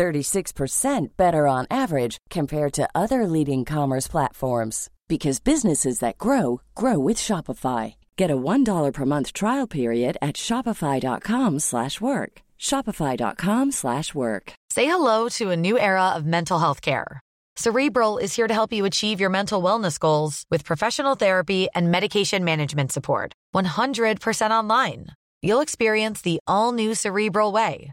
[0.00, 6.98] 36% better on average compared to other leading commerce platforms because businesses that grow grow
[6.98, 7.94] with Shopify.
[8.16, 12.32] Get a $1 per month trial period at shopify.com/work.
[12.68, 14.52] shopify.com/work.
[14.76, 17.20] Say hello to a new era of mental health care.
[17.56, 21.90] Cerebral is here to help you achieve your mental wellness goals with professional therapy and
[21.90, 23.32] medication management support.
[23.52, 25.06] 100% online.
[25.42, 27.92] You'll experience the all new Cerebral Way,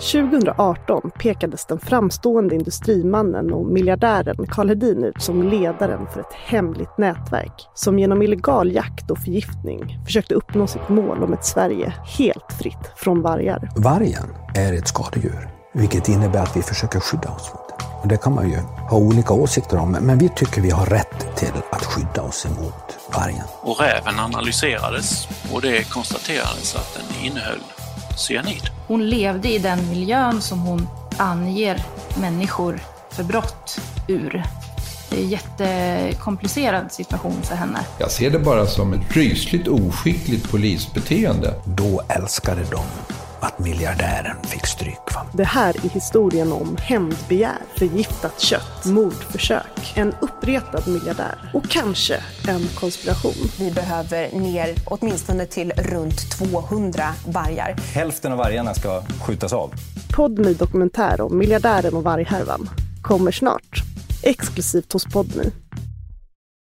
[0.00, 6.98] –2018 pekades den framstående industrimannen och miljardären Karl Hedin ut som ledaren för ett hemligt
[6.98, 12.52] nätverk som genom illegal jakt och förgiftning försökte uppnå sitt mål om ett Sverige helt
[12.58, 13.70] fritt från vargar.
[13.76, 17.84] Vargen är ett skadedjur, vilket innebär att vi försöker skydda oss mot det.
[18.02, 18.56] Och det kan man ju
[18.90, 22.98] ha olika åsikter om, men vi tycker vi har rätt till att skydda oss emot
[23.14, 23.44] vargen.
[23.60, 27.60] Och räven analyserades och det konstaterades att den innehöll
[28.20, 28.70] cyanid.
[28.86, 31.82] Hon levde i den miljön som hon anger
[32.20, 34.42] människor för brott ur.
[35.10, 37.78] Det är en jättekomplicerad situation för henne.
[37.98, 41.54] Jag ser det bara som ett rysligt oskickligt polisbeteende.
[41.64, 42.82] Då älskade de
[43.40, 45.14] att miljardären fick stryk.
[45.14, 45.26] Va?
[45.32, 52.14] Det här är historien om hämndbegär, förgiftat kött, mordförsök, en uppretad miljardär och kanske
[52.48, 53.50] en konspiration.
[53.58, 57.76] Vi behöver ner åtminstone till runt 200 vargar.
[57.94, 59.74] Hälften av vargarna ska skjutas av.
[60.16, 62.70] Podmy dokumentär om miljardären och varghärvan
[63.02, 63.82] kommer snart.
[64.22, 65.44] Exklusivt hos Podmy.